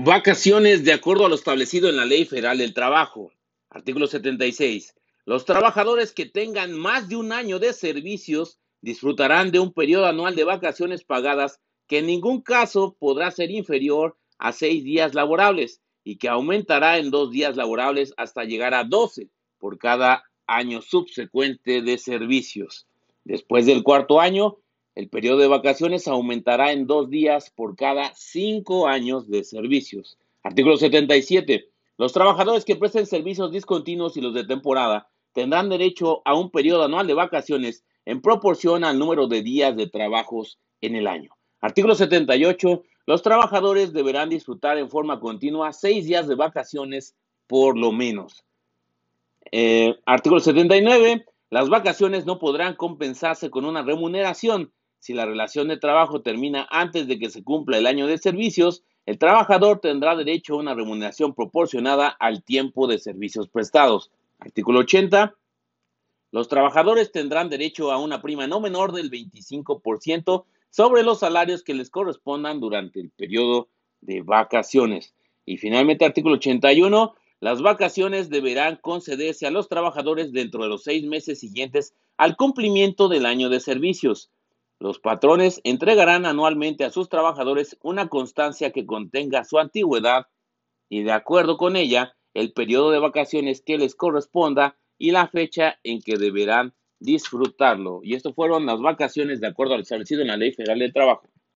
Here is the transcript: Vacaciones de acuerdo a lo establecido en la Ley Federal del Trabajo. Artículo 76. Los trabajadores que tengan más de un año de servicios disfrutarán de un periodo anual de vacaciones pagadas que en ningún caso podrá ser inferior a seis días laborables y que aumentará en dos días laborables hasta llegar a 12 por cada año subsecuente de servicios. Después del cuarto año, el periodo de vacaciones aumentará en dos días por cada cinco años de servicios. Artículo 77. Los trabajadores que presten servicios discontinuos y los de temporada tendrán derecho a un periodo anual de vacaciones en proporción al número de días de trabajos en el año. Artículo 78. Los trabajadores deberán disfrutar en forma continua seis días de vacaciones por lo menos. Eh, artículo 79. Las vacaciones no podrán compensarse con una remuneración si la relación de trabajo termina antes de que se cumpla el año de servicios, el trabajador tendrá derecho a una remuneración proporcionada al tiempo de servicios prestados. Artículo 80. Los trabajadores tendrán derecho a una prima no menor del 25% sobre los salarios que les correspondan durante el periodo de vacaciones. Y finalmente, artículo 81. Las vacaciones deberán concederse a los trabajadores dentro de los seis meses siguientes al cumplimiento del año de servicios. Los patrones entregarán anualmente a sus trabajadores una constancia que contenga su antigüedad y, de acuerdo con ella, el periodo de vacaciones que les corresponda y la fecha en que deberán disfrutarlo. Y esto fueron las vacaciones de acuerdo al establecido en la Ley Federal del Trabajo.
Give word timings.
Vacaciones 0.00 0.84
de 0.84 0.92
acuerdo 0.92 1.26
a 1.26 1.28
lo 1.28 1.34
establecido 1.34 1.88
en 1.88 1.96
la 1.96 2.04
Ley 2.04 2.24
Federal 2.24 2.58
del 2.58 2.72
Trabajo. 2.72 3.32
Artículo 3.68 4.06
76. 4.06 4.94
Los 5.24 5.44
trabajadores 5.44 6.12
que 6.12 6.24
tengan 6.24 6.72
más 6.72 7.08
de 7.08 7.16
un 7.16 7.32
año 7.32 7.58
de 7.58 7.72
servicios 7.72 8.60
disfrutarán 8.80 9.50
de 9.50 9.58
un 9.58 9.72
periodo 9.72 10.06
anual 10.06 10.36
de 10.36 10.44
vacaciones 10.44 11.02
pagadas 11.02 11.58
que 11.88 11.98
en 11.98 12.06
ningún 12.06 12.42
caso 12.42 12.96
podrá 13.00 13.32
ser 13.32 13.50
inferior 13.50 14.16
a 14.38 14.52
seis 14.52 14.84
días 14.84 15.14
laborables 15.14 15.80
y 16.04 16.18
que 16.18 16.28
aumentará 16.28 16.98
en 16.98 17.10
dos 17.10 17.32
días 17.32 17.56
laborables 17.56 18.14
hasta 18.16 18.44
llegar 18.44 18.74
a 18.74 18.84
12 18.84 19.30
por 19.58 19.78
cada 19.78 20.22
año 20.46 20.80
subsecuente 20.80 21.82
de 21.82 21.98
servicios. 21.98 22.86
Después 23.24 23.66
del 23.66 23.82
cuarto 23.82 24.20
año, 24.20 24.58
el 24.98 25.08
periodo 25.08 25.38
de 25.38 25.46
vacaciones 25.46 26.08
aumentará 26.08 26.72
en 26.72 26.88
dos 26.88 27.08
días 27.08 27.50
por 27.54 27.76
cada 27.76 28.12
cinco 28.16 28.88
años 28.88 29.30
de 29.30 29.44
servicios. 29.44 30.18
Artículo 30.42 30.76
77. 30.76 31.68
Los 31.98 32.12
trabajadores 32.12 32.64
que 32.64 32.74
presten 32.74 33.06
servicios 33.06 33.52
discontinuos 33.52 34.16
y 34.16 34.20
los 34.20 34.34
de 34.34 34.42
temporada 34.42 35.08
tendrán 35.32 35.68
derecho 35.68 36.20
a 36.24 36.34
un 36.34 36.50
periodo 36.50 36.82
anual 36.82 37.06
de 37.06 37.14
vacaciones 37.14 37.84
en 38.06 38.20
proporción 38.20 38.82
al 38.82 38.98
número 38.98 39.28
de 39.28 39.42
días 39.42 39.76
de 39.76 39.86
trabajos 39.86 40.58
en 40.80 40.96
el 40.96 41.06
año. 41.06 41.30
Artículo 41.60 41.94
78. 41.94 42.82
Los 43.06 43.22
trabajadores 43.22 43.92
deberán 43.92 44.30
disfrutar 44.30 44.78
en 44.78 44.90
forma 44.90 45.20
continua 45.20 45.72
seis 45.72 46.06
días 46.06 46.26
de 46.26 46.34
vacaciones 46.34 47.14
por 47.46 47.78
lo 47.78 47.92
menos. 47.92 48.42
Eh, 49.52 49.94
artículo 50.06 50.40
79. 50.40 51.24
Las 51.50 51.68
vacaciones 51.68 52.26
no 52.26 52.40
podrán 52.40 52.74
compensarse 52.74 53.48
con 53.48 53.64
una 53.64 53.82
remuneración 53.82 54.72
si 54.98 55.14
la 55.14 55.26
relación 55.26 55.68
de 55.68 55.76
trabajo 55.76 56.22
termina 56.22 56.66
antes 56.70 57.06
de 57.06 57.18
que 57.18 57.30
se 57.30 57.42
cumpla 57.42 57.78
el 57.78 57.86
año 57.86 58.06
de 58.06 58.18
servicios, 58.18 58.82
el 59.06 59.18
trabajador 59.18 59.80
tendrá 59.80 60.14
derecho 60.16 60.54
a 60.54 60.58
una 60.58 60.74
remuneración 60.74 61.34
proporcionada 61.34 62.08
al 62.08 62.42
tiempo 62.42 62.86
de 62.86 62.98
servicios 62.98 63.48
prestados. 63.48 64.10
Artículo 64.38 64.80
80. 64.80 65.34
Los 66.30 66.48
trabajadores 66.48 67.10
tendrán 67.10 67.48
derecho 67.48 67.90
a 67.90 67.98
una 67.98 68.20
prima 68.20 68.46
no 68.46 68.60
menor 68.60 68.92
del 68.92 69.10
25% 69.10 70.44
sobre 70.70 71.02
los 71.02 71.20
salarios 71.20 71.62
que 71.62 71.74
les 71.74 71.88
correspondan 71.88 72.60
durante 72.60 73.00
el 73.00 73.10
periodo 73.10 73.68
de 74.02 74.20
vacaciones. 74.20 75.14
Y 75.46 75.56
finalmente, 75.56 76.04
artículo 76.04 76.34
81. 76.34 77.14
Las 77.40 77.62
vacaciones 77.62 78.28
deberán 78.28 78.76
concederse 78.76 79.46
a 79.46 79.50
los 79.50 79.68
trabajadores 79.68 80.32
dentro 80.32 80.64
de 80.64 80.68
los 80.68 80.82
seis 80.82 81.04
meses 81.04 81.40
siguientes 81.40 81.94
al 82.16 82.36
cumplimiento 82.36 83.08
del 83.08 83.24
año 83.24 83.48
de 83.48 83.60
servicios. 83.60 84.28
Los 84.80 85.00
patrones 85.00 85.60
entregarán 85.64 86.24
anualmente 86.24 86.84
a 86.84 86.90
sus 86.90 87.08
trabajadores 87.08 87.76
una 87.82 88.08
constancia 88.08 88.70
que 88.70 88.86
contenga 88.86 89.44
su 89.44 89.58
antigüedad 89.58 90.26
y, 90.88 91.02
de 91.02 91.12
acuerdo 91.12 91.56
con 91.56 91.74
ella, 91.74 92.16
el 92.32 92.52
periodo 92.52 92.92
de 92.92 93.00
vacaciones 93.00 93.60
que 93.60 93.76
les 93.76 93.96
corresponda 93.96 94.78
y 94.96 95.10
la 95.10 95.26
fecha 95.26 95.78
en 95.82 96.00
que 96.00 96.16
deberán 96.16 96.74
disfrutarlo. 97.00 98.00
Y 98.04 98.14
esto 98.14 98.32
fueron 98.34 98.66
las 98.66 98.80
vacaciones 98.80 99.40
de 99.40 99.48
acuerdo 99.48 99.74
al 99.74 99.80
establecido 99.80 100.22
en 100.22 100.28
la 100.28 100.36
Ley 100.36 100.52
Federal 100.52 100.78
del 100.78 100.92
Trabajo. 100.92 101.28